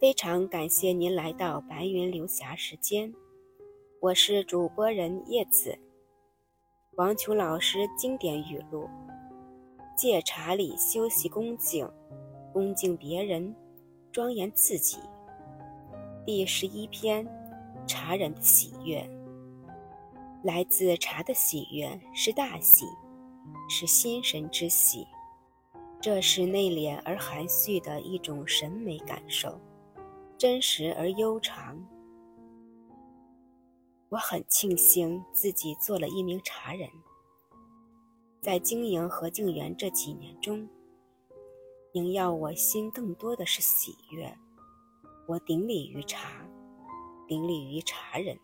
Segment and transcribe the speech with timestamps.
[0.00, 3.12] 非常感谢您来到白云流霞时间，
[4.00, 5.76] 我是主播人叶子。
[6.92, 8.88] 王琼老师经典语录：
[9.96, 11.90] 戒茶里修习恭敬，
[12.52, 13.52] 恭敬别人，
[14.12, 14.98] 庄严自己。
[16.24, 17.26] 第十一篇：
[17.84, 19.04] 茶人的喜悦。
[20.44, 22.84] 来自茶的喜悦是大喜，
[23.68, 25.04] 是心神之喜，
[26.00, 29.60] 这是内敛而含蓄的一种审美感受。
[30.38, 31.84] 真实而悠长。
[34.08, 36.88] 我很庆幸自己做了一名茶人，
[38.40, 40.68] 在经营和静园这几年中，
[41.92, 44.32] 萦绕我心更多的是喜悦。
[45.26, 46.48] 我顶礼于茶，
[47.26, 48.38] 顶礼于茶人。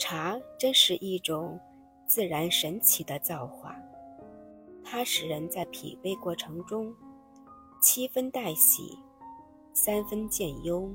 [0.00, 1.60] 茶真是一种
[2.08, 3.80] 自然神奇的造化，
[4.82, 6.92] 它使人在品味过程中
[7.80, 8.98] 七分带喜。
[9.74, 10.90] 三分见忧，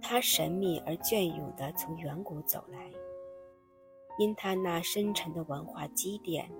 [0.00, 2.92] 他神秘而隽永地从远古走来，
[4.18, 6.50] 因他那深沉的文化积淀，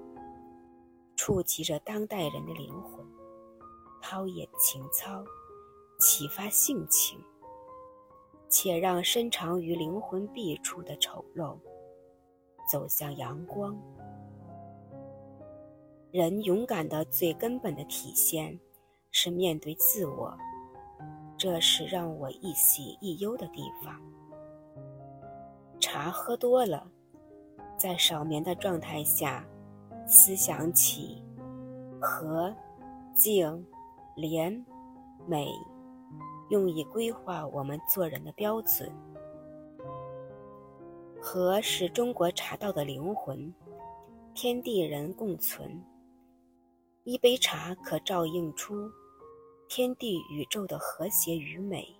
[1.16, 3.04] 触及着当代人的灵魂，
[4.00, 5.22] 陶冶情操，
[5.98, 7.18] 启发性情，
[8.48, 11.58] 且让深藏于灵魂壁处的丑陋
[12.70, 13.78] 走向阳光。
[16.10, 18.58] 人勇敢的最根本的体现，
[19.10, 20.36] 是面对自我。
[21.40, 23.98] 这是让我一喜一忧的地方。
[25.80, 26.86] 茶喝多了，
[27.78, 29.42] 在少眠的状态下，
[30.06, 31.24] 思想起
[31.98, 32.54] 和、
[33.14, 33.66] 静、
[34.16, 34.62] 廉、
[35.26, 35.50] 美，
[36.50, 38.92] 用以规划我们做人的标准。
[41.22, 43.54] 和是中国茶道的灵魂，
[44.34, 45.82] 天地人共存。
[47.04, 48.90] 一杯茶可照映出。
[49.72, 51.96] 天地宇宙的和谐与美，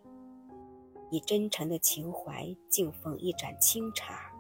[1.09, 4.33] 以真诚的情怀敬奉一盏清茶，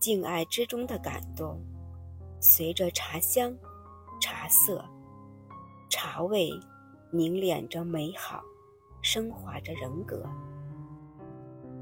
[0.00, 1.62] 敬爱之中的感动，
[2.40, 3.54] 随着茶香、
[4.22, 4.82] 茶色、
[5.90, 6.50] 茶味
[7.10, 8.42] 凝练着美好，
[9.02, 10.26] 升华着人格。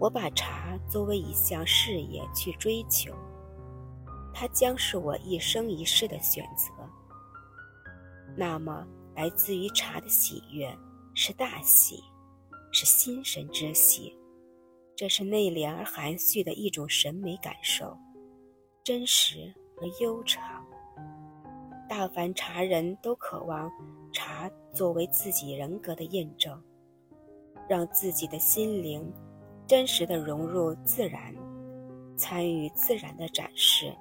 [0.00, 3.14] 我把茶作为一项事业去追求，
[4.34, 6.72] 它将是我一生一世的选择。
[8.36, 8.84] 那么。
[9.14, 10.74] 来自于茶的喜悦
[11.14, 12.02] 是大喜，
[12.72, 14.16] 是心神之喜，
[14.96, 17.96] 这是内敛而含蓄的一种审美感受，
[18.84, 20.64] 真实而悠长。
[21.88, 23.68] 大凡茶人都渴望
[24.12, 26.62] 茶作为自己人格的印证，
[27.68, 29.12] 让自己的心灵
[29.66, 31.34] 真实的融入自然，
[32.16, 33.92] 参与自然的展示，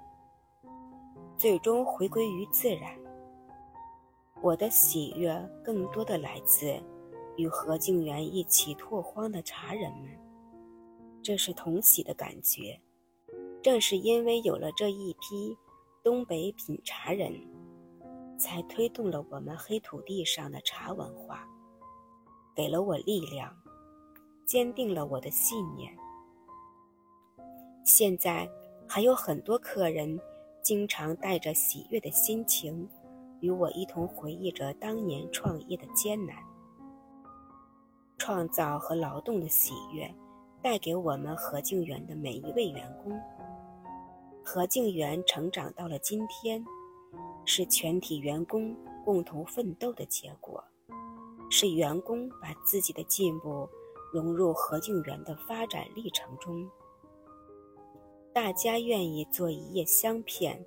[1.35, 2.98] 最终回归于自然。
[4.41, 6.81] 我的喜悦更多的来自
[7.35, 10.09] 与何静园一起拓荒的茶人们，
[11.21, 12.79] 这是同喜的感觉。
[13.61, 15.57] 正是因为有了这一批
[16.01, 17.33] 东北品茶人，
[18.37, 21.45] 才推动了我们黑土地上的茶文化，
[22.55, 23.53] 给了我力量，
[24.45, 25.93] 坚定了我的信念。
[27.83, 28.49] 现在
[28.87, 30.17] 还有很多客人，
[30.61, 32.87] 经常带着喜悦的心情。
[33.41, 36.35] 与我一同回忆着当年创业的艰难，
[38.17, 40.13] 创造和劳动的喜悦，
[40.61, 43.17] 带给我们何静园的每一位员工。
[44.43, 46.63] 何静园成长到了今天，
[47.45, 50.63] 是全体员工共同奋斗的结果，
[51.49, 53.69] 是员工把自己的进步
[54.11, 56.69] 融入何静园的发展历程中。
[58.33, 60.65] 大家愿意做一叶香片。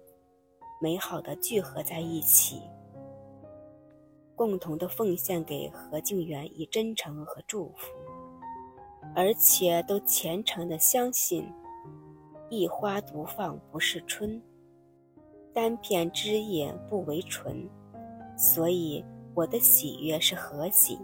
[0.82, 2.60] 美好的聚合在一起，
[4.34, 7.92] 共同的奉献给何静园以真诚和祝福，
[9.14, 11.48] 而且都虔诚的相信，
[12.50, 14.42] 一花独放不是春，
[15.54, 17.70] 单片枝叶不为纯，
[18.36, 19.04] 所以
[19.36, 20.98] 我的喜悦是和喜。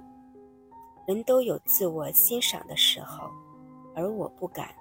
[1.06, 3.30] 人都有自我欣赏的时候，
[3.94, 4.74] 而我不敢。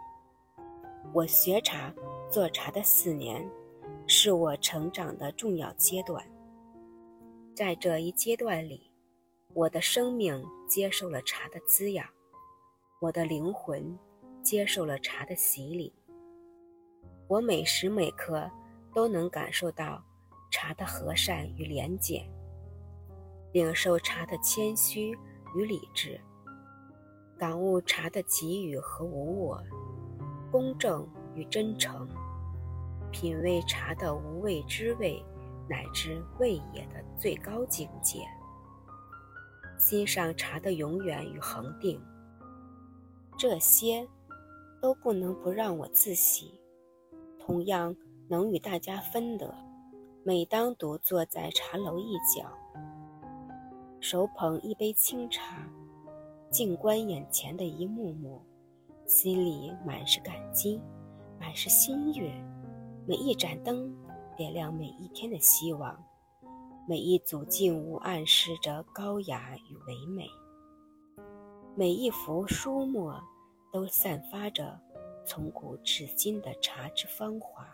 [1.14, 1.94] 我学茶
[2.32, 3.48] 做茶的四年。
[4.10, 6.26] 是我成长的重要阶段。
[7.54, 8.90] 在这一阶段里，
[9.54, 12.08] 我的生命接受了茶的滋养，
[13.02, 13.98] 我的灵魂
[14.42, 15.94] 接受了茶的洗礼。
[17.28, 18.50] 我每时每刻
[18.94, 20.02] 都能感受到
[20.52, 22.26] 茶的和善与廉洁，
[23.52, 25.12] 领受茶的谦虚
[25.54, 26.18] 与理智，
[27.38, 29.62] 感悟茶的给予和无我，
[30.50, 31.06] 公正
[31.36, 32.08] 与真诚。
[33.12, 35.24] 品味茶的无味之味，
[35.70, 38.20] 乃至味也的最高境界。
[39.78, 42.02] 欣赏茶的永远与恒定，
[43.38, 44.08] 这些
[44.82, 46.60] 都不能不让我自喜，
[47.40, 47.96] 同样
[48.28, 49.54] 能与大家分得。
[50.24, 52.52] 每当独坐在茶楼一角，
[54.02, 55.66] 手捧一杯清茶，
[56.50, 58.42] 静观眼前的一幕幕，
[59.06, 60.82] 心里满是感激，
[61.40, 62.30] 满是心悦。
[63.10, 63.96] 每一盏灯
[64.36, 65.98] 点亮每一天的希望，
[66.86, 70.28] 每一组静物暗示着高雅与唯美，
[71.74, 73.18] 每一幅书墨
[73.72, 74.78] 都散发着
[75.26, 77.66] 从古至今的茶之芳华。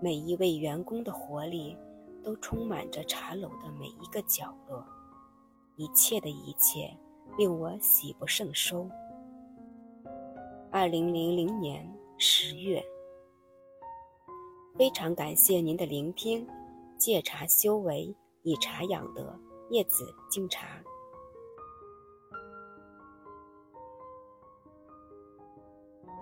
[0.00, 1.76] 每一位员工的活力，
[2.24, 4.82] 都充满着茶楼的每一个角落。
[5.76, 6.96] 一切的一切，
[7.36, 8.88] 令我喜不胜收。
[10.70, 12.82] 二零零零年十月，
[14.78, 16.46] 非常感谢您的聆听。
[16.96, 18.14] 戒茶修为，
[18.44, 19.36] 以茶养德。
[19.70, 20.80] 叶子敬茶。